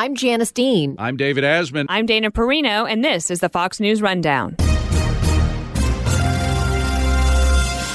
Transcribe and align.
I'm 0.00 0.14
Janice 0.14 0.50
Dean. 0.50 0.96
I'm 0.98 1.18
David 1.18 1.44
Asman. 1.44 1.84
I'm 1.90 2.06
Dana 2.06 2.30
Perino, 2.30 2.90
and 2.90 3.04
this 3.04 3.30
is 3.30 3.40
the 3.40 3.50
Fox 3.50 3.80
News 3.80 4.00
Rundown. 4.00 4.56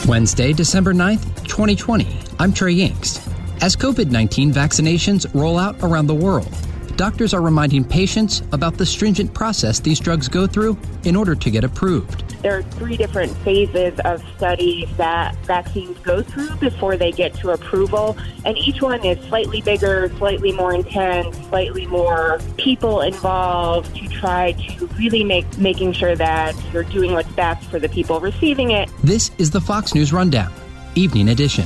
Wednesday, 0.07 0.53
December 0.53 0.93
9th, 0.93 1.47
2020. 1.47 2.07
I'm 2.37 2.53
Trey 2.53 2.75
Yingst. 2.75 3.27
As 3.63 3.75
COVID 3.75 4.11
19 4.11 4.53
vaccinations 4.53 5.25
roll 5.33 5.57
out 5.57 5.77
around 5.81 6.05
the 6.05 6.13
world, 6.13 6.55
doctors 6.95 7.33
are 7.33 7.41
reminding 7.41 7.83
patients 7.83 8.41
about 8.51 8.77
the 8.77 8.85
stringent 8.85 9.33
process 9.33 9.79
these 9.79 9.99
drugs 9.99 10.27
go 10.27 10.47
through 10.47 10.77
in 11.03 11.15
order 11.15 11.35
to 11.35 11.51
get 11.51 11.63
approved. 11.63 12.21
There 12.41 12.57
are 12.57 12.63
three 12.63 12.95
different 12.95 13.35
phases 13.37 13.99
of 14.05 14.23
studies 14.37 14.87
that 14.97 15.35
vaccines 15.45 15.97
go 15.99 16.21
through 16.21 16.55
before 16.57 16.95
they 16.95 17.11
get 17.11 17.33
to 17.35 17.51
approval, 17.51 18.17
and 18.45 18.57
each 18.57 18.81
one 18.81 19.03
is 19.03 19.19
slightly 19.27 19.61
bigger, 19.61 20.09
slightly 20.17 20.51
more 20.51 20.73
intense, 20.73 21.35
slightly 21.47 21.87
more 21.87 22.39
people 22.57 23.01
involved 23.01 23.95
to 23.95 24.07
try 24.07 24.51
to 24.53 24.87
really 24.97 25.23
make 25.23 25.57
making 25.57 25.91
sure 25.93 26.15
that 26.15 26.55
you're 26.71 26.83
doing 26.83 27.13
what's 27.13 27.31
best 27.31 27.67
for 27.69 27.79
the 27.79 27.89
people 27.89 28.19
receiving 28.19 28.71
it. 28.71 28.89
This 29.03 29.31
is 29.37 29.51
the 29.51 29.61
Fox 29.61 29.95
News 29.95 30.13
Rundown, 30.13 30.51
Evening 30.93 31.29
Edition. 31.29 31.65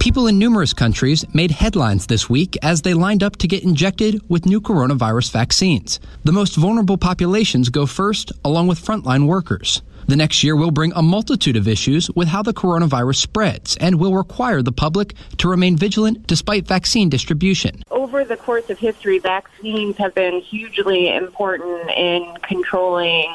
People 0.00 0.26
in 0.28 0.38
numerous 0.38 0.72
countries 0.72 1.26
made 1.34 1.50
headlines 1.50 2.06
this 2.06 2.30
week 2.30 2.56
as 2.62 2.80
they 2.80 2.94
lined 2.94 3.22
up 3.22 3.36
to 3.36 3.46
get 3.46 3.62
injected 3.62 4.18
with 4.30 4.46
new 4.46 4.58
coronavirus 4.58 5.30
vaccines. 5.30 6.00
The 6.24 6.32
most 6.32 6.56
vulnerable 6.56 6.96
populations 6.96 7.68
go 7.68 7.84
first, 7.84 8.32
along 8.42 8.68
with 8.68 8.82
frontline 8.82 9.26
workers. 9.26 9.82
The 10.08 10.16
next 10.16 10.42
year 10.42 10.56
will 10.56 10.70
bring 10.70 10.94
a 10.94 11.02
multitude 11.02 11.54
of 11.54 11.68
issues 11.68 12.10
with 12.12 12.28
how 12.28 12.42
the 12.42 12.54
coronavirus 12.54 13.16
spreads 13.16 13.76
and 13.76 14.00
will 14.00 14.14
require 14.14 14.62
the 14.62 14.72
public 14.72 15.12
to 15.36 15.48
remain 15.48 15.76
vigilant 15.76 16.26
despite 16.26 16.66
vaccine 16.66 17.10
distribution. 17.10 17.82
Over 17.90 18.24
the 18.24 18.38
course 18.38 18.70
of 18.70 18.78
history, 18.78 19.18
vaccines 19.18 19.98
have 19.98 20.14
been 20.14 20.40
hugely 20.40 21.14
important 21.14 21.90
in 21.90 22.38
controlling 22.42 23.28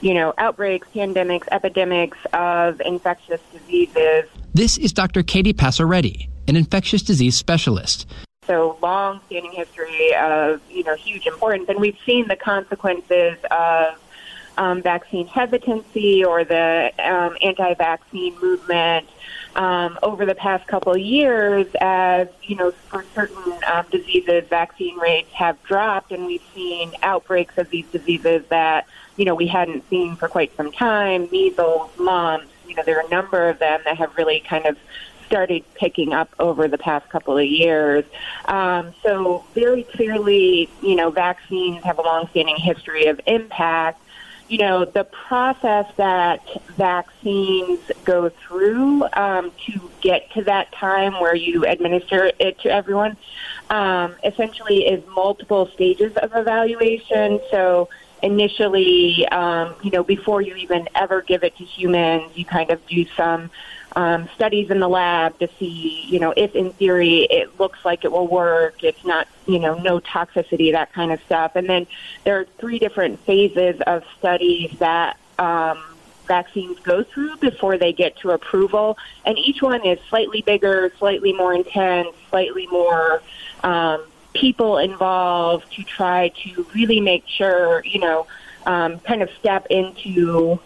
you 0.00 0.14
know, 0.14 0.32
outbreaks, 0.38 0.86
pandemics, 0.94 1.48
epidemics 1.50 2.18
of 2.32 2.80
infectious 2.80 3.40
diseases. 3.52 4.24
This 4.58 4.76
is 4.76 4.92
Dr. 4.92 5.22
Katie 5.22 5.52
Passaretti, 5.52 6.28
an 6.48 6.56
infectious 6.56 7.00
disease 7.02 7.36
specialist. 7.36 8.08
So 8.44 8.76
long-standing 8.82 9.52
history 9.52 10.12
of 10.16 10.60
you 10.68 10.82
know 10.82 10.96
huge 10.96 11.28
importance, 11.28 11.68
and 11.68 11.78
we've 11.78 11.96
seen 12.04 12.26
the 12.26 12.34
consequences 12.34 13.38
of 13.52 13.94
um, 14.56 14.82
vaccine 14.82 15.28
hesitancy 15.28 16.24
or 16.24 16.42
the 16.42 16.90
um, 16.98 17.36
anti-vaccine 17.40 18.36
movement 18.42 19.08
um, 19.54 19.96
over 20.02 20.26
the 20.26 20.34
past 20.34 20.66
couple 20.66 20.90
of 20.90 20.98
years 20.98 21.68
as, 21.80 22.26
you 22.42 22.56
know, 22.56 22.72
for 22.72 23.04
certain 23.14 23.52
um, 23.72 23.86
diseases, 23.92 24.42
vaccine 24.48 24.98
rates 24.98 25.30
have 25.34 25.62
dropped, 25.62 26.10
and 26.10 26.26
we've 26.26 26.42
seen 26.52 26.90
outbreaks 27.02 27.56
of 27.58 27.70
these 27.70 27.86
diseases 27.92 28.44
that, 28.48 28.88
you 29.16 29.24
know, 29.24 29.36
we 29.36 29.46
hadn't 29.46 29.88
seen 29.88 30.16
for 30.16 30.26
quite 30.26 30.56
some 30.56 30.72
time 30.72 31.28
measles, 31.30 31.90
mumps, 31.96 32.48
you 32.68 32.74
know, 32.74 32.82
there 32.84 32.98
are 32.98 33.06
a 33.06 33.10
number 33.10 33.48
of 33.48 33.58
them 33.58 33.80
that 33.84 33.96
have 33.96 34.16
really 34.16 34.40
kind 34.40 34.66
of 34.66 34.76
started 35.26 35.62
picking 35.74 36.12
up 36.12 36.34
over 36.38 36.68
the 36.68 36.78
past 36.78 37.08
couple 37.10 37.36
of 37.36 37.46
years. 37.46 38.04
Um, 38.46 38.94
so 39.02 39.44
very 39.54 39.82
clearly, 39.82 40.70
you 40.82 40.94
know, 40.94 41.10
vaccines 41.10 41.82
have 41.84 41.98
a 41.98 42.02
long-standing 42.02 42.56
history 42.56 43.06
of 43.06 43.20
impact 43.26 44.00
you 44.48 44.58
know, 44.58 44.86
the 44.86 45.04
process 45.04 45.86
that 45.96 46.40
vaccines 46.76 47.78
go 48.04 48.30
through 48.30 49.06
um, 49.12 49.52
to 49.66 49.90
get 50.00 50.30
to 50.32 50.42
that 50.44 50.72
time 50.72 51.20
where 51.20 51.34
you 51.34 51.66
administer 51.66 52.32
it 52.38 52.58
to 52.60 52.70
everyone 52.70 53.16
um, 53.68 54.14
essentially 54.24 54.86
is 54.86 55.06
multiple 55.08 55.66
stages 55.74 56.16
of 56.16 56.34
evaluation. 56.34 57.40
So 57.50 57.90
initially, 58.22 59.26
um, 59.28 59.74
you 59.82 59.90
know, 59.90 60.02
before 60.02 60.42
you 60.42 60.54
even 60.56 60.88
ever 60.94 61.22
give 61.22 61.44
it 61.44 61.56
to 61.56 61.64
humans, 61.64 62.30
you 62.34 62.44
kind 62.44 62.70
of 62.70 62.84
do 62.86 63.06
some 63.16 63.50
um, 63.96 64.28
studies 64.34 64.70
in 64.70 64.80
the 64.80 64.88
lab 64.88 65.38
to 65.38 65.48
see, 65.58 66.04
you 66.06 66.20
know, 66.20 66.32
if 66.36 66.54
in 66.54 66.72
theory 66.72 67.20
it 67.30 67.58
looks 67.58 67.84
like 67.84 68.04
it 68.04 68.12
will 68.12 68.26
work, 68.28 68.82
it's 68.84 69.04
not, 69.04 69.26
you 69.46 69.58
know, 69.58 69.78
no 69.78 70.00
toxicity, 70.00 70.72
that 70.72 70.92
kind 70.92 71.12
of 71.12 71.20
stuff. 71.22 71.52
And 71.54 71.68
then 71.68 71.86
there 72.24 72.38
are 72.38 72.46
three 72.58 72.78
different 72.78 73.20
phases 73.20 73.80
of 73.86 74.04
studies 74.18 74.70
that 74.78 75.16
um, 75.38 75.82
vaccines 76.26 76.78
go 76.80 77.02
through 77.02 77.38
before 77.38 77.78
they 77.78 77.92
get 77.92 78.16
to 78.18 78.30
approval. 78.30 78.98
And 79.24 79.38
each 79.38 79.62
one 79.62 79.84
is 79.84 79.98
slightly 80.08 80.42
bigger, 80.42 80.92
slightly 80.98 81.32
more 81.32 81.54
intense, 81.54 82.14
slightly 82.30 82.66
more 82.66 83.22
um, 83.64 84.04
people 84.40 84.78
involved 84.78 85.72
to 85.72 85.82
try 85.82 86.28
to 86.28 86.66
really 86.74 87.00
make 87.00 87.24
sure, 87.26 87.82
you 87.84 88.00
know, 88.00 88.26
um, 88.66 88.98
kind 89.00 89.22
of 89.22 89.30
step 89.40 89.66
into 89.70 90.58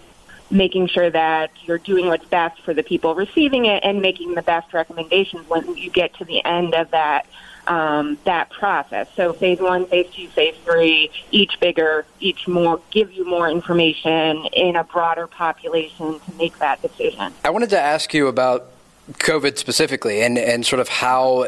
making 0.51 0.87
sure 0.87 1.09
that 1.09 1.51
you're 1.65 1.79
doing 1.79 2.07
what's 2.07 2.27
best 2.27 2.61
for 2.63 2.75
the 2.75 2.83
people 2.83 3.15
receiving 3.15 3.65
it 3.65 3.83
and 3.83 4.03
making 4.03 4.35
the 4.35 4.43
best 4.43 4.73
recommendations 4.75 5.49
when 5.49 5.77
you 5.77 5.91
get 5.91 6.13
to 6.15 6.25
the 6.25 6.45
end 6.45 6.75
of 6.75 6.91
that 6.91 7.27
um, 7.67 8.19
that 8.25 8.51
process. 8.51 9.07
So 9.15 9.33
phase 9.33 9.61
one, 9.61 9.87
phase 9.87 10.13
two, 10.13 10.27
phase 10.29 10.57
three, 10.65 11.11
each 11.31 11.61
bigger, 11.61 12.05
each 12.19 12.49
more, 12.49 12.81
give 12.91 13.13
you 13.13 13.25
more 13.25 13.49
information 13.49 14.47
in 14.47 14.75
a 14.75 14.83
broader 14.83 15.29
population 15.29 16.19
to 16.19 16.35
make 16.37 16.59
that 16.59 16.83
decision. 16.83 17.33
I 17.45 17.51
wanted 17.51 17.71
to 17.71 17.81
ask 17.81 18.13
you 18.13 18.27
about 18.27 18.67
COVID 19.13 19.59
specifically 19.59 20.23
and, 20.23 20.39
and 20.39 20.67
sort 20.67 20.81
of 20.81 20.89
how 20.89 21.47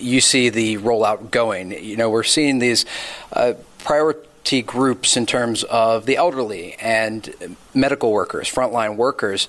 you 0.00 0.20
see 0.20 0.48
the 0.48 0.76
rollout 0.78 1.30
going. 1.30 1.72
You 1.72 1.96
know, 1.96 2.10
we're 2.10 2.22
seeing 2.22 2.58
these 2.58 2.86
uh, 3.32 3.54
priority 3.84 4.62
groups 4.62 5.16
in 5.16 5.26
terms 5.26 5.64
of 5.64 6.06
the 6.06 6.16
elderly 6.16 6.74
and 6.74 7.56
medical 7.74 8.12
workers, 8.12 8.52
frontline 8.52 8.96
workers. 8.96 9.48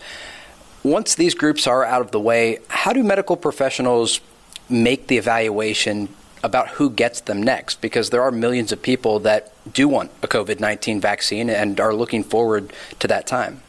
Once 0.83 1.15
these 1.15 1.33
groups 1.33 1.67
are 1.67 1.83
out 1.83 2.01
of 2.01 2.11
the 2.11 2.19
way, 2.19 2.59
how 2.69 2.93
do 2.93 3.03
medical 3.03 3.35
professionals 3.35 4.21
make 4.69 5.07
the 5.07 5.17
evaluation 5.17 6.09
about 6.43 6.69
who 6.69 6.89
gets 6.89 7.21
them 7.21 7.43
next? 7.43 7.81
Because 7.81 8.09
there 8.09 8.21
are 8.21 8.31
millions 8.31 8.71
of 8.71 8.81
people 8.81 9.19
that 9.19 9.51
do 9.73 9.87
want 9.87 10.11
a 10.23 10.27
COVID 10.27 10.59
19 10.59 11.01
vaccine 11.01 11.49
and 11.49 11.79
are 11.79 11.93
looking 11.93 12.23
forward 12.23 12.71
to 12.99 13.07
that 13.07 13.27
time. 13.27 13.61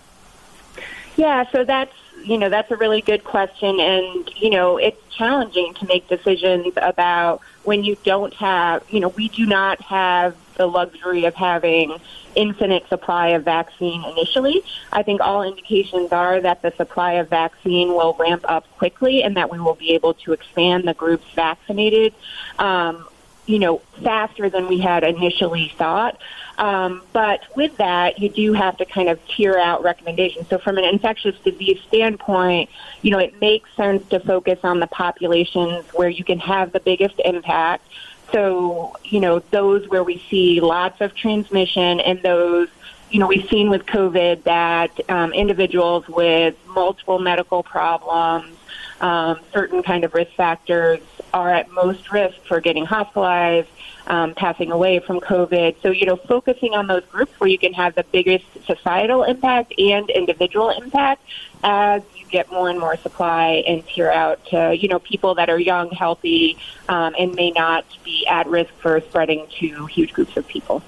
Yeah, 1.17 1.45
so 1.51 1.65
that's 1.65 1.93
you 2.25 2.39
know 2.39 2.49
that's 2.49 2.71
a 2.71 2.77
really 2.77 3.01
good 3.01 3.25
question, 3.25 3.81
and 3.81 4.31
you 4.37 4.51
know 4.51 4.77
it's 4.77 5.01
challenging 5.15 5.75
to 5.75 5.87
make 5.87 6.09
decisions 6.09 6.73
about 6.77 7.41
when 7.65 7.85
you 7.85 7.97
don't 8.05 8.35
have 8.35 8.83
you 8.89 9.01
know 9.01 9.09
we 9.09 9.29
do 9.29 9.47
not 9.47 9.81
have 9.83 10.37
the 10.57 10.67
luxury 10.67 11.25
of 11.25 11.35
having 11.35 11.97
infinite 12.35 12.87
supply 12.89 13.29
of 13.29 13.45
vaccine 13.45 14.05
initially. 14.05 14.63
I 14.93 15.03
think 15.03 15.21
all 15.21 15.43
indications 15.43 16.13
are 16.13 16.41
that 16.41 16.63
the 16.63 16.73
supply 16.77 17.15
of 17.15 17.29
vaccine 17.29 17.89
will 17.89 18.15
ramp 18.19 18.45
up 18.49 18.71
quickly 18.77 19.23
and 19.23 19.37
that 19.37 19.51
we 19.51 19.59
will 19.59 19.75
be 19.75 19.93
able 19.93 20.15
to 20.15 20.33
expand 20.33 20.87
the 20.87 20.95
groups 20.95 21.25
vaccinated, 21.35 22.15
um, 22.59 23.09
you 23.51 23.59
know, 23.59 23.79
faster 24.03 24.49
than 24.49 24.69
we 24.69 24.79
had 24.79 25.05
initially 25.05 25.73
thought. 25.77 26.21
Um, 26.59 27.03
but 27.13 27.41
with 27.57 27.77
that, 27.79 28.19
you 28.19 28.29
do 28.29 28.53
have 28.53 28.77
to 28.79 28.85
kind 28.85 29.09
of 29.09 29.19
tier 29.29 29.59
out 29.59 29.83
recommendations. 29.83 30.49
So, 30.49 30.59
from 30.59 30.79
an 30.79 30.85
infectious 30.85 31.39
disease 31.41 31.81
standpoint, 31.89 32.71
you 33.03 33.11
know, 33.11 33.19
it 33.19 33.41
makes 33.41 33.71
sense 33.77 34.07
to 34.11 34.21
focus 34.21 34.59
on 34.63 34.81
the 34.81 34.87
populations 34.87 35.85
where 35.93 36.09
you 36.09 36.25
can 36.25 36.39
have 36.39 36.73
the 36.73 36.81
biggest 36.81 37.21
impact 37.25 37.85
so, 38.33 38.97
you 39.05 39.21
know, 39.21 39.41
those 39.51 39.89
where 39.89 40.05
we 40.05 40.25
see 40.31 40.61
lots 40.61 41.01
of 41.01 41.15
transmission 41.15 42.01
and 42.01 42.23
those, 42.23 42.69
you 43.11 43.19
know, 43.19 43.27
we've 43.27 43.49
seen 43.49 43.71
with 43.71 43.87
COVID 43.87 44.45
that 44.45 45.11
um, 45.11 45.33
individuals 45.33 46.09
with 46.09 46.55
multiple 46.67 47.19
medical 47.19 47.63
problems, 47.63 48.57
um, 49.01 49.41
certain 49.53 49.83
kind 49.83 50.05
of 50.05 50.15
risk 50.15 50.33
factors 50.33 51.01
are 51.33 51.51
at 51.51 51.71
most 51.71 52.11
risk 52.13 52.37
for 52.47 52.61
getting 52.61 52.85
hospitalized, 52.85 53.69
um, 54.07 54.35
passing 54.35 54.71
away 54.73 54.99
from 54.99 55.21
COVID. 55.21 55.77
So, 55.83 55.91
you 55.91 56.07
know, 56.07 56.17
focusing 56.17 56.75
on 56.75 56.87
those 56.87 57.05
groups 57.07 57.33
where 57.39 57.49
you 57.49 57.59
can 57.59 57.73
have 57.73 57.95
the 57.95 58.05
biggest 58.05 58.45
societal 58.67 59.25
impact 59.25 59.73
and 59.79 60.11
individual 60.11 60.71
impact 60.71 61.23
as 61.63 62.03
you 62.17 62.27
get 62.27 62.51
more 62.51 62.69
and 62.69 62.79
more 62.79 62.97
supply 62.97 63.63
and 63.67 63.87
tier 63.87 64.11
out 64.11 64.45
to 64.47 64.77
you 64.77 64.89
know 64.89 64.99
people 64.99 65.35
that 65.35 65.51
are 65.51 65.59
young, 65.59 65.91
healthy, 65.91 66.57
um, 66.89 67.15
and 67.19 67.35
may 67.35 67.51
not 67.51 67.85
be 68.05 68.27
at 68.27 68.47
risk 68.47 68.73
for 68.81 69.01
spreading 69.01 69.47
to 69.59 69.87
huge 69.87 70.13
groups 70.13 70.37
of 70.37 70.47
people. 70.47 70.83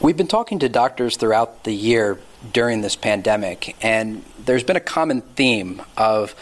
We've 0.00 0.16
been 0.16 0.26
talking 0.26 0.58
to 0.60 0.68
doctors 0.68 1.16
throughout 1.16 1.64
the 1.64 1.72
year 1.72 2.18
during 2.52 2.80
this 2.80 2.96
pandemic, 2.96 3.76
and 3.82 4.24
there's 4.44 4.64
been 4.64 4.76
a 4.76 4.80
common 4.80 5.20
theme 5.20 5.82
of 5.96 6.34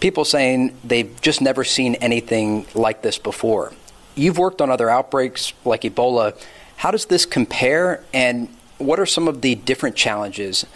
people 0.00 0.24
saying 0.24 0.76
they've 0.84 1.20
just 1.20 1.40
never 1.40 1.64
seen 1.64 1.94
anything 1.96 2.66
like 2.74 3.02
this 3.02 3.18
before. 3.18 3.72
You've 4.14 4.38
worked 4.38 4.60
on 4.60 4.70
other 4.70 4.88
outbreaks 4.88 5.52
like 5.64 5.82
Ebola. 5.82 6.40
How 6.76 6.90
does 6.90 7.06
this 7.06 7.26
compare, 7.26 8.02
and 8.12 8.48
what 8.78 8.98
are 8.98 9.06
some 9.06 9.28
of 9.28 9.42
the 9.42 9.54
different 9.54 9.96
challenges 9.96 10.66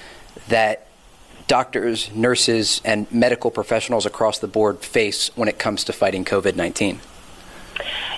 that 0.49 0.87
doctors, 1.49 2.12
nurses, 2.14 2.81
and 2.84 3.10
medical 3.12 3.50
professionals 3.50 4.06
across 4.06 4.38
the 4.38 4.49
board 4.49 4.81
face 4.81 5.31
when 5.37 5.49
it 5.49 5.58
comes 5.58 5.84
to 5.84 5.93
fighting 5.93 6.25
COVID 6.25 6.56
19? 6.56 7.00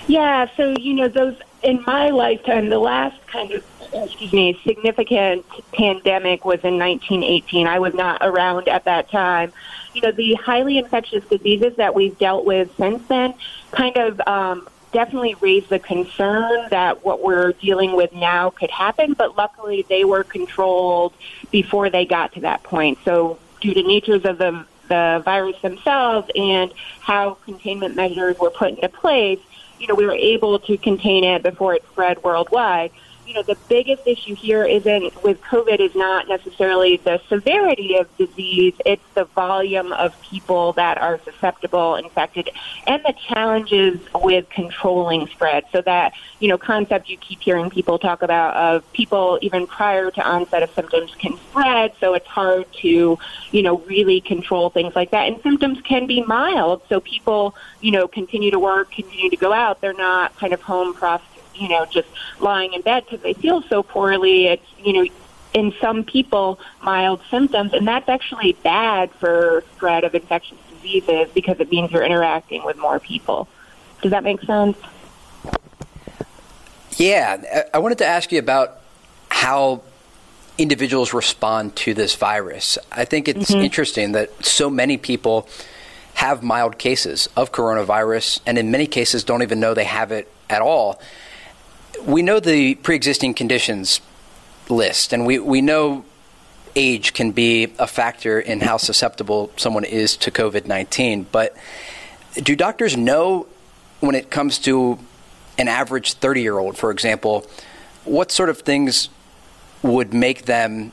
Yeah, 0.07 0.47
so, 0.55 0.75
you 0.77 0.93
know, 0.93 1.07
those 1.07 1.35
in 1.65 1.83
my 1.85 2.11
lifetime, 2.11 2.69
the 2.69 2.77
last 2.77 3.19
kind 3.25 3.51
of, 3.51 3.65
excuse 3.91 4.31
me, 4.31 4.59
significant 4.63 5.43
pandemic 5.73 6.45
was 6.45 6.59
in 6.63 6.77
1918. 6.77 7.65
I 7.65 7.79
was 7.79 7.93
not 7.95 8.19
around 8.21 8.67
at 8.67 8.85
that 8.85 9.09
time. 9.09 9.51
You 9.95 10.01
know, 10.01 10.11
the 10.11 10.35
highly 10.35 10.77
infectious 10.77 11.25
diseases 11.25 11.75
that 11.77 11.95
we've 11.95 12.17
dealt 12.19 12.45
with 12.45 12.75
since 12.77 13.05
then 13.07 13.33
kind 13.71 13.97
of 13.97 14.21
um, 14.27 14.69
definitely 14.91 15.35
raised 15.41 15.69
the 15.69 15.79
concern 15.79 16.67
that 16.69 17.03
what 17.03 17.23
we're 17.23 17.53
dealing 17.53 17.95
with 17.95 18.13
now 18.13 18.51
could 18.51 18.69
happen, 18.69 19.13
but 19.13 19.35
luckily 19.35 19.87
they 19.89 20.05
were 20.05 20.23
controlled 20.23 21.13
before 21.49 21.89
they 21.89 22.05
got 22.05 22.31
to 22.33 22.41
that 22.41 22.61
point. 22.61 22.99
So, 23.03 23.39
due 23.59 23.73
to 23.73 23.81
natures 23.81 24.23
of 24.23 24.37
the 24.37 24.65
the 24.87 25.19
virus 25.25 25.59
themselves 25.63 26.29
and 26.35 26.71
how 26.99 27.33
containment 27.45 27.95
measures 27.95 28.37
were 28.37 28.51
put 28.51 28.69
into 28.69 28.87
place, 28.87 29.39
you 29.79 29.87
know, 29.87 29.95
we 29.95 30.05
were 30.05 30.13
able 30.13 30.59
to 30.59 30.77
contain 30.77 31.23
it 31.23 31.43
before 31.43 31.75
it 31.75 31.83
spread 31.91 32.21
worldwide 32.23 32.91
you 33.25 33.33
know, 33.33 33.41
the 33.41 33.57
biggest 33.67 34.05
issue 34.05 34.35
here 34.35 34.63
isn't 34.63 35.23
with 35.23 35.41
COVID 35.41 35.79
is 35.79 35.95
not 35.95 36.27
necessarily 36.27 36.97
the 36.97 37.19
severity 37.27 37.97
of 37.97 38.15
disease, 38.17 38.73
it's 38.85 39.01
the 39.15 39.25
volume 39.25 39.91
of 39.93 40.19
people 40.21 40.73
that 40.73 40.99
are 40.99 41.19
susceptible, 41.23 41.95
infected, 41.95 42.49
and 42.85 43.03
the 43.03 43.13
challenges 43.27 43.99
with 44.13 44.47
controlling 44.49 45.27
spread. 45.27 45.65
So 45.71 45.81
that, 45.81 46.13
you 46.39 46.47
know, 46.47 46.57
concept 46.57 47.09
you 47.09 47.17
keep 47.17 47.41
hearing 47.41 47.69
people 47.69 47.97
talk 47.97 48.21
about 48.21 48.55
of 48.55 48.93
people 48.93 49.39
even 49.41 49.65
prior 49.65 50.11
to 50.11 50.21
onset 50.21 50.61
of 50.61 50.71
symptoms 50.73 51.11
can 51.17 51.37
spread, 51.49 51.93
so 51.99 52.13
it's 52.13 52.27
hard 52.27 52.71
to, 52.81 53.17
you 53.51 53.61
know, 53.63 53.79
really 53.79 54.21
control 54.21 54.69
things 54.69 54.95
like 54.95 55.11
that. 55.11 55.27
And 55.27 55.41
symptoms 55.41 55.81
can 55.81 56.05
be 56.05 56.21
mild, 56.23 56.83
so 56.89 56.99
people, 56.99 57.55
you 57.81 57.91
know, 57.91 58.07
continue 58.07 58.51
to 58.51 58.59
work, 58.59 58.91
continue 58.91 59.29
to 59.29 59.37
go 59.37 59.51
out. 59.51 59.81
They're 59.81 59.93
not 59.93 60.35
kind 60.37 60.53
of 60.53 60.61
home 60.61 60.93
processing 60.93 61.34
you 61.55 61.69
know, 61.69 61.85
just 61.85 62.07
lying 62.39 62.73
in 62.73 62.81
bed 62.81 63.05
because 63.05 63.21
they 63.21 63.33
feel 63.33 63.61
so 63.63 63.83
poorly. 63.83 64.47
It's, 64.47 64.65
you 64.83 64.93
know, 64.93 65.07
in 65.53 65.73
some 65.79 66.03
people, 66.03 66.59
mild 66.81 67.21
symptoms, 67.31 67.73
and 67.73 67.87
that's 67.87 68.09
actually 68.09 68.53
bad 68.63 69.09
for 69.13 69.63
spread 69.75 70.03
of 70.03 70.13
infectious 70.13 70.57
diseases 70.69 71.29
because 71.33 71.59
it 71.59 71.71
means 71.71 71.91
you're 71.91 72.03
interacting 72.03 72.63
with 72.65 72.77
more 72.77 72.99
people. 72.99 73.47
Does 74.01 74.11
that 74.11 74.23
make 74.23 74.41
sense? 74.41 74.77
Yeah, 76.97 77.65
I 77.73 77.79
wanted 77.79 77.99
to 77.99 78.05
ask 78.05 78.31
you 78.31 78.39
about 78.39 78.81
how 79.29 79.81
individuals 80.57 81.13
respond 81.13 81.75
to 81.77 81.93
this 81.93 82.15
virus. 82.15 82.77
I 82.91 83.05
think 83.05 83.27
it's 83.27 83.51
mm-hmm. 83.51 83.61
interesting 83.61 84.11
that 84.11 84.45
so 84.45 84.69
many 84.69 84.97
people 84.97 85.47
have 86.15 86.43
mild 86.43 86.77
cases 86.77 87.29
of 87.35 87.51
coronavirus, 87.51 88.41
and 88.45 88.57
in 88.57 88.71
many 88.71 88.87
cases 88.87 89.23
don't 89.23 89.41
even 89.41 89.59
know 89.59 89.73
they 89.73 89.83
have 89.85 90.11
it 90.11 90.31
at 90.49 90.61
all 90.61 90.99
we 92.03 92.21
know 92.21 92.39
the 92.39 92.75
pre-existing 92.75 93.33
conditions 93.33 94.01
list, 94.69 95.13
and 95.13 95.25
we, 95.25 95.39
we 95.39 95.61
know 95.61 96.05
age 96.75 97.13
can 97.13 97.31
be 97.31 97.73
a 97.79 97.87
factor 97.87 98.39
in 98.39 98.59
how 98.59 98.77
susceptible 98.77 99.51
someone 99.55 99.85
is 99.85 100.17
to 100.17 100.31
COVID 100.31 100.65
19. 100.65 101.27
But 101.31 101.55
do 102.35 102.55
doctors 102.55 102.97
know 102.97 103.47
when 104.01 104.15
it 104.15 104.29
comes 104.29 104.59
to 104.59 104.99
an 105.57 105.67
average 105.67 106.13
30 106.13 106.41
year 106.41 106.57
old, 106.57 106.77
for 106.77 106.91
example, 106.91 107.45
what 108.03 108.31
sort 108.31 108.49
of 108.49 108.59
things 108.59 109.09
would 109.81 110.13
make 110.13 110.45
them 110.45 110.91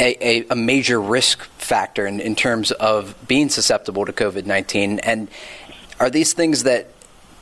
a, 0.00 0.26
a, 0.26 0.46
a 0.50 0.56
major 0.56 1.00
risk 1.00 1.44
factor 1.58 2.06
in, 2.06 2.20
in 2.20 2.34
terms 2.34 2.70
of 2.72 3.14
being 3.26 3.48
susceptible 3.48 4.04
to 4.04 4.12
COVID 4.12 4.46
19? 4.46 4.98
And 5.00 5.28
are 6.00 6.10
these 6.10 6.32
things 6.32 6.64
that 6.64 6.90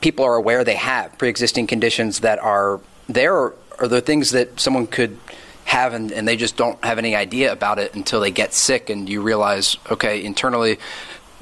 people 0.01 0.25
are 0.25 0.35
aware 0.35 0.63
they 0.63 0.75
have 0.75 1.17
pre-existing 1.17 1.67
conditions 1.67 2.21
that 2.21 2.39
are 2.39 2.79
there, 3.07 3.35
or 3.35 3.55
are 3.79 3.87
there 3.87 4.01
things 4.01 4.31
that 4.31 4.59
someone 4.59 4.87
could 4.87 5.17
have 5.65 5.93
and, 5.93 6.11
and, 6.11 6.25
they 6.25 6.37
just 6.37 6.55
don't 6.55 6.81
have 6.83 6.97
any 6.97 7.13
idea 7.13 7.51
about 7.51 7.77
it 7.77 7.93
until 7.93 8.21
they 8.21 8.31
get 8.31 8.53
sick 8.53 8.89
and 8.89 9.09
you 9.09 9.21
realize, 9.21 9.75
okay, 9.91 10.23
internally 10.23 10.79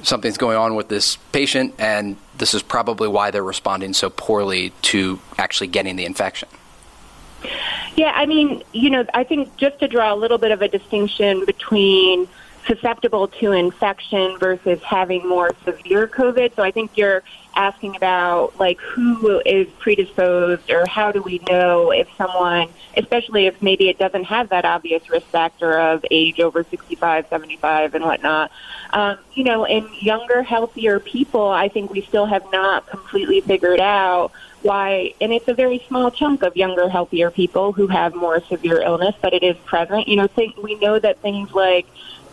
something's 0.02 0.36
going 0.36 0.56
on 0.56 0.74
with 0.74 0.88
this 0.88 1.16
patient 1.30 1.72
and 1.78 2.16
this 2.36 2.52
is 2.52 2.62
probably 2.62 3.06
why 3.08 3.30
they're 3.30 3.44
responding 3.44 3.94
so 3.94 4.10
poorly 4.10 4.70
to 4.82 5.20
actually 5.38 5.68
getting 5.68 5.94
the 5.94 6.04
infection? 6.04 6.48
Yeah, 7.94 8.12
I 8.14 8.26
mean, 8.26 8.62
you 8.72 8.90
know, 8.90 9.06
I 9.14 9.24
think 9.24 9.56
just 9.56 9.78
to 9.78 9.88
draw 9.88 10.12
a 10.12 10.16
little 10.16 10.38
bit 10.38 10.50
of 10.50 10.60
a 10.60 10.68
distinction 10.68 11.44
between 11.44 12.28
susceptible 12.66 13.28
to 13.28 13.52
infection 13.52 14.38
versus 14.38 14.82
having 14.82 15.26
more 15.28 15.50
severe 15.64 16.06
COVID. 16.06 16.54
So 16.56 16.62
I 16.62 16.70
think 16.70 16.96
you're 16.96 17.22
asking 17.54 17.96
about 17.96 18.58
like 18.60 18.78
who 18.80 19.40
is 19.46 19.66
predisposed 19.78 20.70
or 20.70 20.86
how 20.86 21.10
do 21.10 21.22
we 21.22 21.40
know 21.48 21.90
if 21.90 22.08
someone, 22.16 22.68
especially 22.96 23.46
if 23.46 23.60
maybe 23.62 23.88
it 23.88 23.98
doesn't 23.98 24.24
have 24.24 24.50
that 24.50 24.64
obvious 24.64 25.08
risk 25.08 25.26
factor 25.28 25.78
of 25.78 26.04
age 26.10 26.38
over 26.38 26.64
65, 26.64 27.26
75 27.28 27.94
and 27.94 28.04
whatnot. 28.04 28.50
Um, 28.90 29.18
you 29.34 29.44
know, 29.44 29.64
in 29.64 29.88
younger, 30.00 30.42
healthier 30.42 31.00
people, 31.00 31.48
I 31.48 31.68
think 31.68 31.90
we 31.90 32.02
still 32.02 32.26
have 32.26 32.44
not 32.52 32.86
completely 32.86 33.40
figured 33.40 33.80
out 33.80 34.32
why, 34.62 35.14
and 35.20 35.32
it's 35.32 35.48
a 35.48 35.54
very 35.54 35.82
small 35.86 36.10
chunk 36.10 36.42
of 36.42 36.56
younger, 36.56 36.88
healthier 36.88 37.30
people 37.30 37.72
who 37.72 37.86
have 37.86 38.14
more 38.14 38.40
severe 38.48 38.80
illness, 38.80 39.14
but 39.22 39.32
it 39.32 39.42
is 39.42 39.56
present. 39.58 40.08
You 40.08 40.16
know, 40.16 40.26
think, 40.26 40.56
we 40.56 40.74
know 40.74 40.98
that 40.98 41.20
things 41.20 41.52
like 41.52 41.86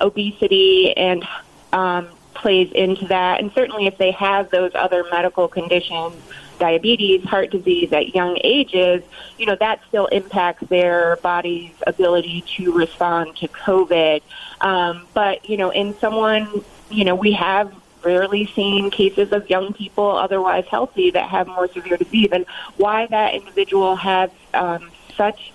obesity 0.04 0.96
and 0.96 1.26
um, 1.72 2.08
plays 2.36 2.72
into 2.74 3.08
that. 3.08 3.40
And 3.40 3.52
certainly, 3.54 3.88
if 3.88 3.98
they 3.98 4.12
have 4.12 4.52
those 4.52 4.72
other 4.76 5.04
medical 5.10 5.48
conditions, 5.48 6.16
diabetes, 6.60 7.24
heart 7.24 7.50
disease 7.50 7.92
at 7.92 8.14
young 8.14 8.38
ages, 8.44 9.02
you 9.38 9.46
know, 9.46 9.56
that 9.56 9.82
still 9.88 10.06
impacts 10.08 10.68
their 10.68 11.18
body's 11.18 11.74
ability 11.88 12.44
to 12.56 12.72
respond 12.74 13.36
to 13.38 13.48
COVID. 13.48 14.22
Um, 14.62 15.08
but, 15.14 15.50
you 15.50 15.58
know, 15.58 15.72
in 15.72 15.98
someone, 15.98 16.64
you 16.92 17.06
know, 17.06 17.16
we 17.16 17.32
have 17.34 17.74
rarely 18.04 18.46
seen 18.48 18.92
cases 18.92 19.32
of 19.32 19.50
young 19.50 19.74
people 19.74 20.06
otherwise 20.06 20.66
healthy 20.70 21.12
that 21.12 21.30
have 21.30 21.48
more 21.48 21.68
severe 21.70 21.98
disease 21.98 22.30
and 22.32 22.46
why 22.78 23.08
that 23.08 23.34
individual 23.34 23.96
has 23.96 24.30
um, 24.54 24.92
such 25.16 25.54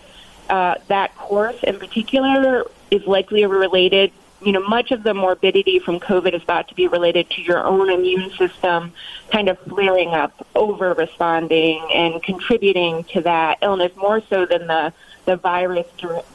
uh, 0.49 0.77
that 0.89 1.15
course 1.15 1.63
in 1.63 1.79
particular 1.79 2.65
is 2.91 3.07
likely 3.07 3.45
related 3.45 4.11
you 4.41 4.53
know, 4.53 4.61
much 4.61 4.91
of 4.93 5.03
the 5.03 5.15
morbidity 5.15 5.79
from 5.79 5.99
COVID 5.99 6.35
is 6.35 6.43
thought 6.43 6.69
to 6.69 6.75
be 6.75 6.87
related 6.87 7.29
to 7.31 7.43
your 7.43 7.65
own 7.65 7.91
immune 7.91 8.31
system 8.31 8.93
kind 9.31 9.49
of 9.49 9.59
flaring 9.61 10.11
up, 10.11 10.47
over 10.55 10.95
responding, 10.95 11.85
and 11.93 12.23
contributing 12.23 13.05
to 13.05 13.21
that 13.23 13.59
illness 13.63 13.95
more 13.97 14.23
so 14.29 14.47
than 14.47 14.67
the, 14.67 14.93
the 15.25 15.37
virus, 15.37 15.87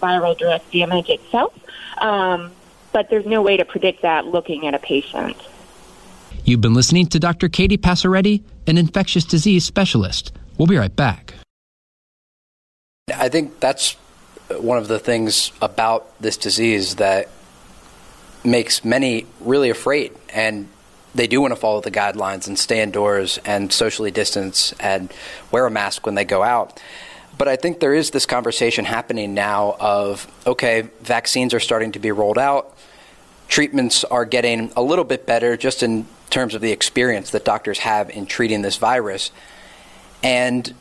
viral 0.02 0.38
direct 0.38 0.72
damage 0.72 1.10
itself. 1.10 1.58
Um, 2.00 2.52
but 2.92 3.10
there's 3.10 3.26
no 3.26 3.42
way 3.42 3.58
to 3.58 3.66
predict 3.66 4.02
that 4.02 4.26
looking 4.26 4.68
at 4.68 4.74
a 4.74 4.80
patient. 4.80 5.38
You've 6.46 6.62
been 6.62 6.74
listening 6.74 7.08
to 7.08 7.20
Dr. 7.20 7.48
Katie 7.48 7.78
Passaretti, 7.78 8.44
an 8.68 8.78
infectious 8.78 9.24
disease 9.24 9.66
specialist. 9.66 10.34
We'll 10.58 10.68
be 10.68 10.78
right 10.78 10.96
back. 10.96 11.34
I 13.14 13.30
think 13.30 13.60
that's 13.60 13.94
one 14.50 14.78
of 14.78 14.88
the 14.88 15.00
things 15.00 15.52
about 15.62 16.20
this 16.22 16.38
disease 16.38 16.96
that 16.96 17.30
makes 18.44 18.84
many 18.84 19.26
really 19.40 19.70
afraid 19.70 20.12
and 20.34 20.68
they 21.16 21.28
do 21.28 21.42
want 21.42 21.52
to 21.52 21.60
follow 21.60 21.80
the 21.80 21.92
guidelines 21.92 22.48
and 22.48 22.58
stay 22.58 22.82
indoors 22.82 23.40
and 23.46 23.72
socially 23.72 24.12
distance 24.12 24.74
and 24.80 25.14
wear 25.52 25.66
a 25.66 25.72
mask 25.72 26.06
when 26.06 26.16
they 26.16 26.26
go 26.26 26.44
out. 26.44 26.82
But 27.38 27.48
I 27.48 27.56
think 27.56 27.80
there 27.80 27.94
is 27.94 28.12
this 28.12 28.26
conversation 28.26 28.86
happening 28.86 29.34
now 29.34 29.76
of 29.80 30.28
okay, 30.46 30.90
vaccines 31.02 31.54
are 31.54 31.60
starting 31.60 31.92
to 31.94 32.00
be 32.00 32.12
rolled 32.12 32.38
out, 32.38 32.76
treatments 33.48 34.04
are 34.04 34.26
getting 34.26 34.72
a 34.76 34.82
little 34.82 35.06
bit 35.06 35.26
better 35.26 35.56
just 35.56 35.84
in 35.84 36.08
terms 36.30 36.56
of 36.56 36.62
the 36.62 36.72
experience 36.72 37.32
that 37.32 37.46
doctors 37.46 37.80
have 37.80 38.10
in 38.10 38.26
treating 38.26 38.62
this 38.62 38.78
virus. 38.78 39.32
And 40.24 40.74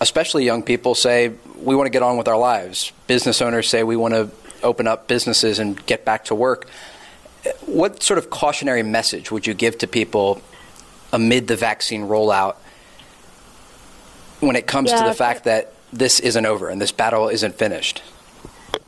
especially 0.00 0.44
young 0.44 0.62
people 0.62 0.94
say, 0.94 1.32
we 1.56 1.74
want 1.74 1.86
to 1.86 1.90
get 1.90 2.02
on 2.02 2.16
with 2.16 2.28
our 2.28 2.38
lives. 2.38 2.92
Business 3.06 3.42
owners 3.42 3.68
say, 3.68 3.82
we 3.82 3.96
want 3.96 4.14
to 4.14 4.30
open 4.62 4.86
up 4.86 5.08
businesses 5.08 5.58
and 5.58 5.84
get 5.86 6.04
back 6.04 6.24
to 6.26 6.34
work. 6.34 6.68
What 7.66 8.02
sort 8.02 8.18
of 8.18 8.30
cautionary 8.30 8.82
message 8.82 9.30
would 9.30 9.46
you 9.46 9.54
give 9.54 9.78
to 9.78 9.86
people 9.86 10.42
amid 11.12 11.46
the 11.46 11.56
vaccine 11.56 12.02
rollout 12.02 12.56
when 14.40 14.56
it 14.56 14.66
comes 14.66 14.90
yeah, 14.90 15.02
to 15.02 15.08
the 15.08 15.14
fact 15.14 15.44
that 15.44 15.72
this 15.92 16.20
isn't 16.20 16.46
over 16.46 16.68
and 16.68 16.80
this 16.80 16.92
battle 16.92 17.28
isn't 17.28 17.54
finished? 17.54 18.02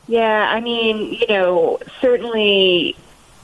Yeah, 0.07 0.49
I 0.49 0.59
mean, 0.59 1.13
you 1.13 1.27
know, 1.27 1.79
certainly 1.99 2.95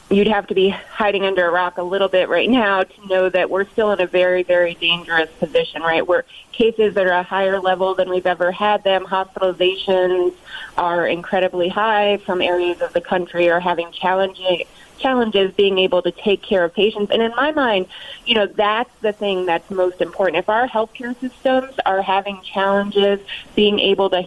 you'd 0.10 0.28
have 0.28 0.48
to 0.48 0.56
be 0.56 0.70
hiding 0.70 1.26
under 1.26 1.46
a 1.46 1.52
rock 1.52 1.78
a 1.78 1.84
little 1.84 2.08
bit 2.08 2.30
right 2.30 2.50
now 2.50 2.84
to 2.84 3.08
know 3.08 3.30
that 3.30 3.50
we're 3.50 3.68
still 3.72 3.92
in 3.92 4.00
a 4.00 4.08
very, 4.08 4.44
very 4.44 4.76
dangerous 4.76 5.30
position, 5.40 5.82
right? 5.82 6.06
Where 6.06 6.24
cases 6.54 6.94
that 6.96 7.06
are 7.06 7.14
a 7.14 7.24
higher 7.24 7.60
level 7.60 7.94
than 7.94 8.10
we've 8.10 8.26
ever 8.26 8.52
had 8.52 8.84
them, 8.84 9.06
hospitalizations 9.06 10.34
are 10.78 11.08
incredibly 11.08 11.68
high. 11.68 12.20
Some 12.26 12.42
areas 12.42 12.82
of 12.82 12.94
the 12.94 13.02
country 13.02 13.50
are 13.50 13.60
having 13.60 13.92
challenging 13.92 14.64
challenges 14.98 15.52
being 15.56 15.78
able 15.78 16.02
to 16.02 16.12
take 16.12 16.42
care 16.42 16.64
of 16.64 16.74
patients. 16.74 17.12
And 17.12 17.22
in 17.22 17.32
my 17.36 17.52
mind, 17.52 17.88
you 18.26 18.34
know, 18.34 18.48
that's 18.48 18.90
the 19.02 19.14
thing 19.14 19.46
that's 19.46 19.70
most 19.70 20.02
important. 20.02 20.38
If 20.38 20.50
our 20.50 20.68
healthcare 20.68 21.20
systems 21.20 21.76
are 21.86 22.02
having 22.02 22.42
challenges 22.42 23.20
being 23.56 23.80
able 23.80 24.10
to 24.10 24.22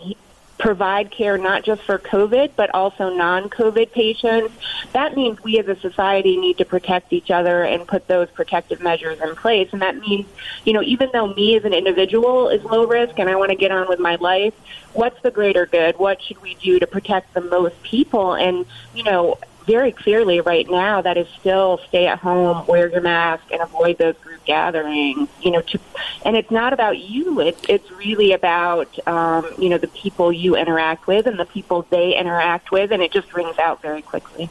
provide 0.60 1.10
care 1.10 1.38
not 1.38 1.64
just 1.64 1.82
for 1.82 1.98
COVID, 1.98 2.52
but 2.54 2.72
also 2.74 3.12
non 3.12 3.48
COVID 3.48 3.90
patients. 3.92 4.54
That 4.92 5.16
means 5.16 5.42
we 5.42 5.58
as 5.58 5.66
a 5.66 5.76
society 5.80 6.36
need 6.36 6.58
to 6.58 6.64
protect 6.64 7.12
each 7.12 7.30
other 7.30 7.64
and 7.64 7.88
put 7.88 8.06
those 8.06 8.30
protective 8.30 8.80
measures 8.80 9.18
in 9.20 9.34
place. 9.34 9.70
And 9.72 9.82
that 9.82 9.96
means, 9.96 10.26
you 10.64 10.72
know, 10.72 10.82
even 10.82 11.10
though 11.12 11.32
me 11.32 11.56
as 11.56 11.64
an 11.64 11.72
individual 11.72 12.48
is 12.50 12.62
low 12.62 12.86
risk 12.86 13.18
and 13.18 13.28
I 13.28 13.36
want 13.36 13.50
to 13.50 13.56
get 13.56 13.70
on 13.70 13.88
with 13.88 13.98
my 13.98 14.16
life, 14.16 14.54
what's 14.92 15.20
the 15.22 15.30
greater 15.30 15.66
good? 15.66 15.98
What 15.98 16.22
should 16.22 16.40
we 16.42 16.54
do 16.56 16.78
to 16.78 16.86
protect 16.86 17.32
the 17.34 17.40
most 17.40 17.82
people? 17.82 18.34
And, 18.34 18.66
you 18.94 19.02
know, 19.02 19.38
very 19.70 19.92
clearly 19.92 20.40
right 20.40 20.68
now 20.68 21.00
that 21.00 21.16
is 21.16 21.28
still 21.38 21.78
stay 21.88 22.08
at 22.08 22.18
home, 22.18 22.66
wear 22.66 22.90
your 22.90 23.00
mask, 23.00 23.44
and 23.52 23.62
avoid 23.62 23.98
those 23.98 24.16
group 24.16 24.44
gatherings. 24.44 25.28
You 25.40 25.52
know, 25.52 25.60
to, 25.60 25.80
and 26.24 26.36
it's 26.36 26.50
not 26.50 26.72
about 26.72 26.98
you. 26.98 27.40
It's 27.40 27.62
it's 27.68 27.90
really 27.92 28.32
about 28.32 28.88
um, 29.06 29.46
you 29.58 29.68
know 29.68 29.78
the 29.78 29.88
people 29.88 30.32
you 30.32 30.56
interact 30.56 31.06
with 31.06 31.26
and 31.26 31.38
the 31.38 31.44
people 31.44 31.86
they 31.90 32.16
interact 32.16 32.72
with, 32.72 32.90
and 32.90 33.00
it 33.00 33.12
just 33.12 33.32
rings 33.32 33.58
out 33.58 33.80
very 33.80 34.02
quickly. 34.02 34.50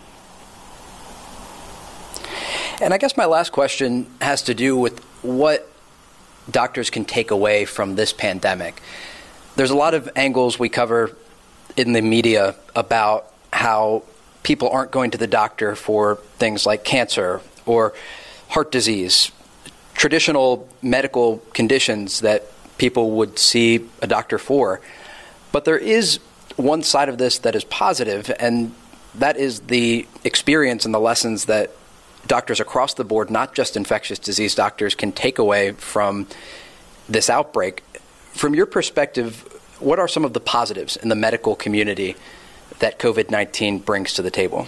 And 2.82 2.94
I 2.94 2.98
guess 2.98 3.18
my 3.18 3.26
last 3.26 3.52
question 3.52 4.08
has 4.22 4.42
to 4.44 4.54
do 4.54 4.78
with 4.78 5.04
what 5.22 5.70
doctors 6.50 6.90
can 6.90 7.04
take 7.04 7.30
away 7.30 7.66
from 7.66 7.96
this 7.96 8.14
pandemic. 8.14 8.82
There's 9.58 9.72
a 9.72 9.76
lot 9.76 9.94
of 9.94 10.10
angles 10.16 10.58
we 10.58 10.70
cover 10.70 11.16
in 11.76 11.92
the 11.92 12.02
media 12.02 12.56
about 12.74 13.34
how 13.52 14.04
people 14.44 14.70
aren't 14.70 14.92
going 14.92 15.12
to 15.12 15.18
the 15.18 15.28
doctor 15.28 15.76
for 15.76 16.16
things 16.38 16.66
like 16.66 16.84
cancer 16.84 17.42
or 17.66 17.94
heart 18.50 18.72
disease, 18.72 19.32
traditional 19.94 20.68
medical 20.82 21.38
conditions 21.54 22.22
that 22.22 22.46
people 22.78 23.12
would 23.12 23.38
see 23.38 23.88
a 24.02 24.08
doctor 24.08 24.38
for. 24.38 24.82
But 25.52 25.66
there 25.66 25.78
is 25.78 26.20
one 26.56 26.84
side 26.84 27.10
of 27.10 27.18
this 27.18 27.40
that 27.40 27.56
is 27.56 27.64
positive, 27.66 28.32
and 28.40 28.74
that 29.16 29.38
is 29.38 29.62
the 29.62 30.08
experience 30.24 30.86
and 30.86 30.94
the 30.94 31.00
lessons 31.00 31.46
that 31.46 31.72
doctors 32.28 32.60
across 32.60 32.94
the 32.94 33.04
board, 33.04 33.30
not 33.30 33.54
just 33.54 33.78
infectious 33.78 34.20
disease 34.20 34.56
doctors, 34.56 34.96
can 34.96 35.12
take 35.12 35.40
away 35.40 35.72
from 35.72 36.28
this 37.08 37.30
outbreak. 37.30 37.84
From 38.34 38.54
your 38.54 38.66
perspective, 38.66 39.42
what 39.80 40.00
are 40.00 40.08
some 40.08 40.26
of 40.26 40.34
the 40.34 40.40
positives 40.40 40.96
in 40.98 41.10
the 41.10 41.16
medical 41.16 41.56
community 41.56 42.16
that 42.80 43.00
COVID 43.00 43.30
19 43.30 43.80
brings 43.80 44.14
to 44.14 44.22
the 44.22 44.32
table? 44.32 44.68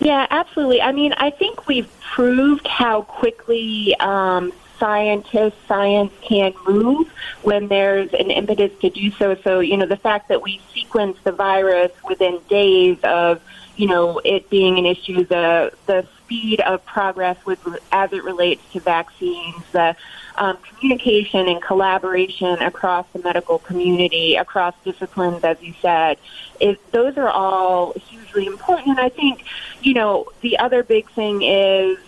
Yeah, 0.00 0.26
absolutely. 0.30 0.80
I 0.80 0.92
mean, 0.92 1.12
I 1.14 1.30
think 1.30 1.66
we've 1.66 1.90
proved 2.00 2.66
how 2.66 3.02
quickly 3.02 3.94
um, 3.96 4.52
scientists, 4.78 5.56
science 5.66 6.12
can 6.22 6.54
move 6.66 7.12
when 7.42 7.68
there's 7.68 8.12
an 8.14 8.30
impetus 8.30 8.72
to 8.80 8.90
do 8.90 9.10
so. 9.12 9.34
So, 9.42 9.60
you 9.60 9.76
know, 9.76 9.86
the 9.86 9.96
fact 9.96 10.28
that 10.28 10.42
we 10.42 10.60
sequence 10.72 11.18
the 11.24 11.32
virus 11.32 11.92
within 12.04 12.40
days 12.48 12.98
of, 13.02 13.42
you 13.76 13.88
know, 13.88 14.20
it 14.24 14.48
being 14.50 14.78
an 14.78 14.86
issue, 14.86 15.24
the 15.24 15.72
the 15.86 16.06
speed 16.28 16.60
of 16.60 16.84
progress 16.84 17.38
with 17.46 17.58
as 17.90 18.12
it 18.12 18.22
relates 18.22 18.62
to 18.72 18.80
vaccines, 18.80 19.64
the 19.72 19.96
um, 20.36 20.58
communication 20.58 21.48
and 21.48 21.62
collaboration 21.62 22.60
across 22.60 23.06
the 23.14 23.18
medical 23.20 23.58
community, 23.58 24.36
across 24.36 24.74
disciplines, 24.84 25.42
as 25.42 25.60
you 25.62 25.72
said, 25.80 26.18
is 26.60 26.76
those 26.90 27.16
are 27.16 27.30
all 27.30 27.94
hugely 27.94 28.44
important. 28.44 28.88
And 28.88 29.00
I 29.00 29.08
think, 29.08 29.42
you 29.80 29.94
know, 29.94 30.26
the 30.42 30.58
other 30.58 30.82
big 30.82 31.08
thing 31.12 31.42
is, 31.42 31.98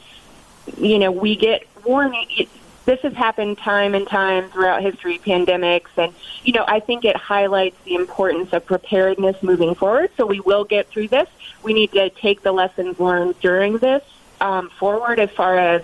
you 0.76 0.98
know, 0.98 1.10
we 1.10 1.34
get 1.34 1.66
warning. 1.82 2.46
This 2.86 3.00
has 3.00 3.12
happened 3.12 3.58
time 3.58 3.94
and 3.94 4.06
time 4.06 4.50
throughout 4.50 4.82
history, 4.82 5.18
pandemics, 5.18 5.90
and 5.96 6.14
you 6.42 6.52
know, 6.52 6.64
I 6.66 6.80
think 6.80 7.04
it 7.04 7.16
highlights 7.16 7.76
the 7.84 7.94
importance 7.94 8.52
of 8.52 8.64
preparedness 8.66 9.42
moving 9.42 9.74
forward. 9.74 10.10
So 10.16 10.26
we 10.26 10.40
will 10.40 10.64
get 10.64 10.88
through 10.88 11.08
this. 11.08 11.28
We 11.62 11.72
need 11.72 11.92
to 11.92 12.10
take 12.10 12.42
the 12.42 12.52
lessons 12.52 12.98
learned 12.98 13.38
during 13.40 13.78
this 13.78 14.02
um, 14.40 14.70
forward 14.70 15.20
as 15.20 15.30
far 15.30 15.58
as 15.58 15.82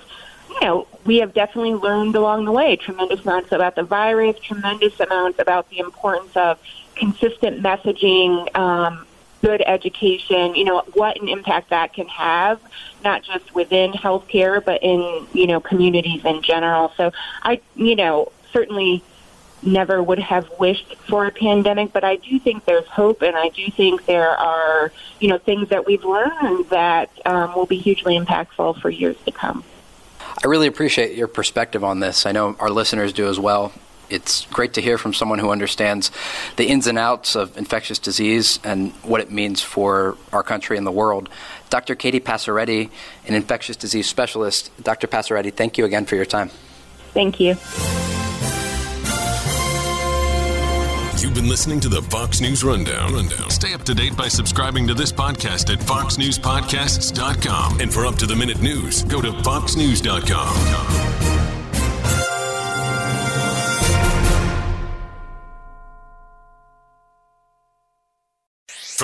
you 0.48 0.60
know, 0.60 0.86
we 1.04 1.18
have 1.18 1.34
definitely 1.34 1.74
learned 1.74 2.14
along 2.14 2.44
the 2.44 2.52
way 2.52 2.76
tremendous 2.76 3.20
amounts 3.20 3.52
about 3.52 3.74
the 3.74 3.82
virus, 3.82 4.38
tremendous 4.38 4.98
amounts 5.00 5.38
about 5.38 5.68
the 5.70 5.80
importance 5.80 6.34
of 6.36 6.58
consistent 6.94 7.62
messaging, 7.62 8.54
um, 8.56 9.06
good 9.42 9.62
education, 9.66 10.54
you 10.54 10.64
know, 10.64 10.82
what 10.94 11.20
an 11.20 11.28
impact 11.28 11.70
that 11.70 11.92
can 11.92 12.08
have, 12.08 12.60
not 13.04 13.22
just 13.22 13.54
within 13.54 13.92
healthcare, 13.92 14.64
but 14.64 14.82
in, 14.82 15.26
you 15.32 15.46
know, 15.46 15.60
communities 15.60 16.24
in 16.24 16.42
general. 16.42 16.92
So 16.96 17.12
I, 17.42 17.60
you 17.74 17.96
know, 17.96 18.32
certainly 18.52 19.02
never 19.62 20.02
would 20.02 20.18
have 20.18 20.48
wished 20.58 20.94
for 21.08 21.26
a 21.26 21.30
pandemic, 21.30 21.92
but 21.92 22.04
I 22.04 22.16
do 22.16 22.38
think 22.38 22.64
there's 22.64 22.86
hope, 22.86 23.22
and 23.22 23.36
I 23.36 23.48
do 23.48 23.70
think 23.70 24.06
there 24.06 24.30
are, 24.30 24.92
you 25.20 25.28
know, 25.28 25.38
things 25.38 25.68
that 25.68 25.86
we've 25.86 26.04
learned 26.04 26.68
that 26.70 27.10
um, 27.26 27.54
will 27.54 27.66
be 27.66 27.78
hugely 27.78 28.18
impactful 28.18 28.80
for 28.80 28.90
years 28.90 29.16
to 29.24 29.32
come. 29.32 29.64
I 30.44 30.48
really 30.48 30.66
appreciate 30.66 31.16
your 31.16 31.28
perspective 31.28 31.82
on 31.82 32.00
this. 32.00 32.26
I 32.26 32.32
know 32.32 32.56
our 32.60 32.70
listeners 32.70 33.12
do 33.12 33.26
as 33.28 33.40
well. 33.40 33.72
It's 34.08 34.46
great 34.46 34.74
to 34.74 34.80
hear 34.80 34.98
from 34.98 35.14
someone 35.14 35.38
who 35.38 35.50
understands 35.50 36.10
the 36.56 36.66
ins 36.66 36.86
and 36.86 36.98
outs 36.98 37.36
of 37.36 37.56
infectious 37.56 37.98
disease 37.98 38.58
and 38.64 38.92
what 39.02 39.20
it 39.20 39.30
means 39.30 39.62
for 39.62 40.16
our 40.32 40.42
country 40.42 40.76
and 40.76 40.86
the 40.86 40.92
world. 40.92 41.28
Dr. 41.70 41.94
Katie 41.94 42.20
Passaretti, 42.20 42.90
an 43.26 43.34
infectious 43.34 43.76
disease 43.76 44.08
specialist. 44.08 44.70
Dr. 44.82 45.06
Passaretti, 45.06 45.52
thank 45.52 45.78
you 45.78 45.84
again 45.84 46.06
for 46.06 46.16
your 46.16 46.24
time. 46.24 46.50
Thank 47.12 47.40
you. 47.40 47.56
You've 51.18 51.34
been 51.34 51.48
listening 51.48 51.80
to 51.80 51.88
the 51.88 52.02
Fox 52.02 52.42
News 52.42 52.62
Rundown. 52.62 53.14
Rundown. 53.14 53.48
Stay 53.50 53.72
up 53.72 53.82
to 53.84 53.94
date 53.94 54.14
by 54.16 54.28
subscribing 54.28 54.86
to 54.86 54.94
this 54.94 55.10
podcast 55.12 55.72
at 55.72 55.78
foxnewspodcasts.com. 55.80 57.80
And 57.80 57.92
for 57.92 58.06
up 58.06 58.14
to 58.16 58.26
the 58.26 58.36
minute 58.36 58.60
news, 58.60 59.02
go 59.04 59.22
to 59.22 59.32
foxnews.com. 59.32 61.35